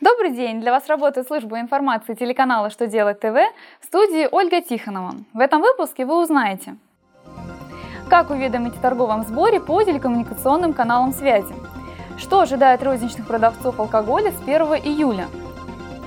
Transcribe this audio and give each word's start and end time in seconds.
Добрый 0.00 0.32
день! 0.32 0.60
Для 0.60 0.72
вас 0.72 0.88
работает 0.88 1.28
служба 1.28 1.60
информации 1.60 2.14
телеканала 2.14 2.68
«Что 2.68 2.88
делать 2.88 3.20
ТВ» 3.20 3.36
в 3.80 3.84
студии 3.84 4.28
Ольга 4.30 4.60
Тихонова. 4.60 5.12
В 5.32 5.38
этом 5.38 5.62
выпуске 5.62 6.04
вы 6.04 6.20
узнаете, 6.20 6.76
как 8.10 8.30
уведомить 8.30 8.76
о 8.76 8.80
торговом 8.80 9.22
сборе 9.22 9.60
по 9.60 9.80
телекоммуникационным 9.84 10.72
каналам 10.72 11.12
связи, 11.12 11.54
что 12.18 12.40
ожидает 12.40 12.82
розничных 12.82 13.24
продавцов 13.28 13.78
алкоголя 13.78 14.32
с 14.32 14.42
1 14.42 14.56
июля, 14.84 15.28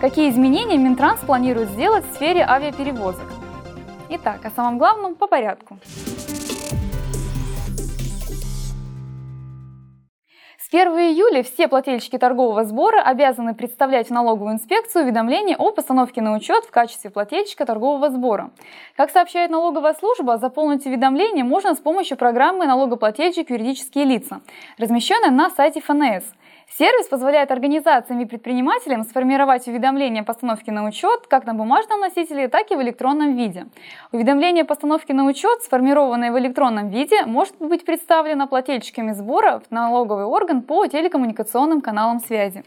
какие 0.01 0.29
изменения 0.31 0.77
Минтранс 0.77 1.21
планирует 1.21 1.69
сделать 1.69 2.05
в 2.05 2.13
сфере 2.15 2.41
авиаперевозок. 2.41 3.25
Итак, 4.09 4.43
о 4.43 4.51
самом 4.51 4.79
главном 4.79 5.15
по 5.15 5.27
порядку. 5.27 5.79
С 10.67 10.73
1 10.73 10.85
июля 10.97 11.43
все 11.43 11.69
плательщики 11.69 12.17
торгового 12.17 12.65
сбора 12.65 13.01
обязаны 13.01 13.55
представлять 13.55 14.07
в 14.07 14.11
налоговую 14.11 14.55
инспекцию 14.55 15.05
уведомление 15.05 15.55
о 15.55 15.71
постановке 15.71 16.21
на 16.21 16.35
учет 16.35 16.65
в 16.65 16.71
качестве 16.71 17.09
плательщика 17.09 17.65
торгового 17.65 18.09
сбора. 18.09 18.49
Как 18.97 19.09
сообщает 19.09 19.49
налоговая 19.49 19.93
служба, 19.93 20.37
заполнить 20.37 20.85
уведомление 20.85 21.45
можно 21.45 21.73
с 21.73 21.77
помощью 21.77 22.17
программы 22.17 22.65
«Налогоплательщик 22.65 23.49
юридические 23.49 24.03
лица», 24.03 24.41
размещенной 24.77 25.29
на 25.29 25.49
сайте 25.51 25.79
ФНС– 25.79 26.25
Сервис 26.75 27.07
позволяет 27.07 27.49
организациям 27.49 28.19
и 28.19 28.25
предпринимателям 28.25 29.03
сформировать 29.03 29.67
уведомления 29.67 30.21
о 30.21 30.25
постановке 30.25 30.71
на 30.71 30.85
учет 30.85 31.25
как 31.27 31.45
на 31.45 31.53
бумажном 31.53 32.01
носителе, 32.01 32.49
так 32.49 32.69
и 32.71 32.75
в 32.75 32.81
электронном 32.81 33.35
виде. 33.35 33.67
Уведомление 34.11 34.63
о 34.63 34.65
постановке 34.65 35.13
на 35.13 35.25
учет, 35.25 35.63
сформированное 35.63 36.31
в 36.31 36.37
электронном 36.37 36.89
виде, 36.89 37.25
может 37.25 37.55
быть 37.57 37.85
представлено 37.85 38.47
плательщиками 38.47 39.13
сбора 39.13 39.61
в 39.65 39.71
налоговый 39.71 40.25
орган 40.25 40.61
по 40.61 40.85
телекоммуникационным 40.85 41.81
каналам 41.81 42.19
связи. 42.19 42.63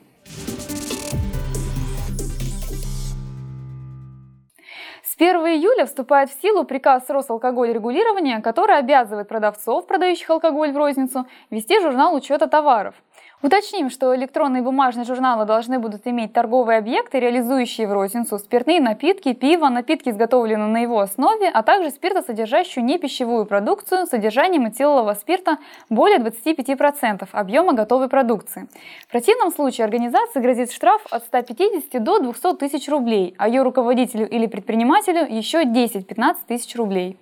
С 5.05 5.17
1 5.17 5.37
июля 5.37 5.85
вступает 5.85 6.31
в 6.31 6.41
силу 6.41 6.65
приказ 6.65 7.05
Росалкоголь 7.11 7.75
регулирования, 7.75 8.41
который 8.41 8.79
обязывает 8.79 9.29
продавцов, 9.29 9.87
продающих 9.87 10.31
алкоголь 10.31 10.73
в 10.73 10.77
розницу, 10.79 11.27
вести 11.51 11.79
журнал 11.81 12.15
учета 12.15 12.47
товаров– 12.47 12.95
Уточним, 13.43 13.89
что 13.89 14.15
электронные 14.15 14.61
и 14.61 14.65
бумажные 14.65 15.07
журналы 15.07 15.47
должны 15.47 15.79
будут 15.79 16.07
иметь 16.07 16.35
торговые 16.35 16.77
объекты, 16.77 17.19
реализующие 17.21 17.89
в 17.89 17.93
розницу 17.93 18.39
спиртные 18.39 18.83
напитки, 18.83 19.33
пиво, 19.33 19.71
напитки, 19.71 20.11
изготовленные 20.11 20.69
на 20.69 20.79
его 20.81 21.01
основе, 21.01 21.49
а 21.49 21.63
также 21.63 21.89
спиртосодержащую 21.89 22.85
непищевую 22.85 23.47
продукцию 23.47 24.05
с 24.05 24.11
содержанием 24.11 24.69
этилового 24.69 25.15
спирта 25.15 25.57
более 25.89 26.19
25% 26.19 27.27
объема 27.33 27.73
готовой 27.73 28.11
продукции. 28.11 28.69
В 29.09 29.11
противном 29.11 29.51
случае 29.53 29.87
организации 29.87 30.41
грозит 30.41 30.71
штраф 30.71 31.01
от 31.11 31.25
150 31.25 32.03
до 32.03 32.19
200 32.19 32.57
тысяч 32.57 32.91
рублей, 32.91 33.35
а 33.39 33.49
ее 33.49 33.63
руководителю 33.63 34.29
или 34.29 34.49
предпринимателю 34.49 35.27
еще 35.27 35.63
10-15 35.63 36.37
тысяч 36.47 36.77
рублей. 36.77 37.17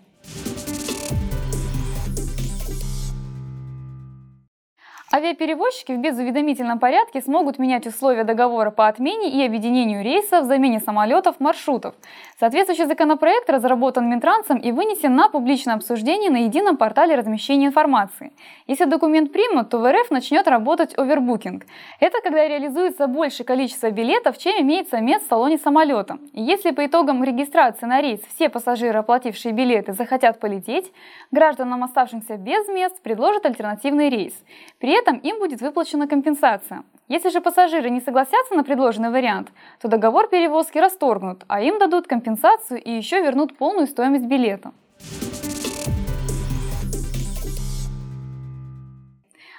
Авиаперевозчики 5.11 5.93
в 5.93 5.99
безуведомительном 6.01 6.79
порядке 6.79 7.23
смогут 7.23 7.59
менять 7.59 7.87
условия 7.87 8.25
договора 8.25 8.71
по 8.71 8.89
отмене 8.89 9.31
и 9.31 9.43
объединению 9.43 10.05
рейсов, 10.05 10.45
замене 10.45 10.81
самолетов, 10.81 11.41
маршрутов. 11.41 11.95
Соответствующий 12.39 12.85
законопроект 12.85 13.49
разработан 13.49 14.07
Минтрансом 14.11 14.59
и 14.59 14.71
вынесен 14.71 15.17
на 15.17 15.31
публичное 15.31 15.77
обсуждение 15.77 16.31
на 16.31 16.45
едином 16.45 16.77
портале 16.77 17.15
размещения 17.15 17.69
информации. 17.69 18.33
Если 18.67 18.85
документ 18.85 19.33
примут, 19.33 19.71
то 19.71 19.79
в 19.79 19.91
РФ 19.91 20.11
начнет 20.11 20.47
работать 20.47 20.93
овербукинг. 20.99 21.65
Это 22.01 22.21
когда 22.23 22.47
реализуется 22.47 23.07
большее 23.07 23.47
количество 23.47 23.91
билетов, 23.91 24.37
чем 24.37 24.61
имеется 24.61 25.01
мест 25.01 25.25
в 25.25 25.29
салоне 25.31 25.57
самолета. 25.57 26.19
И 26.35 26.43
если 26.43 26.71
по 26.73 26.85
итогам 26.85 27.25
регистрации 27.25 27.87
на 27.87 28.03
рейс 28.03 28.21
все 28.35 28.51
пассажиры, 28.51 28.99
оплатившие 28.99 29.55
билеты, 29.55 29.95
захотят 29.95 30.39
полететь, 30.39 30.93
гражданам, 31.31 31.83
оставшимся 31.83 32.37
без 32.37 32.69
мест, 32.69 33.01
предложат 33.01 33.47
альтернативный 33.47 34.11
рейс. 34.11 34.35
При 34.79 34.98
этом 34.99 35.19
им 35.19 35.39
будет 35.39 35.61
выплачена 35.61 36.07
компенсация. 36.07 36.83
Если 37.09 37.31
же 37.31 37.41
пассажиры 37.41 37.91
не 37.91 38.01
согласятся 38.01 38.55
на 38.55 38.65
предложенный 38.65 39.11
вариант, 39.11 39.51
то 39.81 39.89
договор 39.89 40.29
перевозки 40.29 40.79
расторгнут, 40.79 41.45
а 41.49 41.63
им 41.63 41.79
дадут 41.79 42.07
компенсацию 42.07 42.83
и 42.83 42.91
еще 42.91 43.23
вернут 43.23 43.57
полную 43.57 43.87
стоимость 43.87 44.27
билета. 44.27 44.73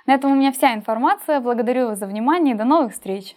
На 0.05 0.13
этом 0.13 0.31
у 0.31 0.35
меня 0.35 0.51
вся 0.51 0.73
информация. 0.73 1.39
Благодарю 1.39 1.87
вас 1.87 1.99
за 1.99 2.07
внимание 2.07 2.55
и 2.55 2.57
до 2.57 2.65
новых 2.65 2.93
встреч! 2.93 3.35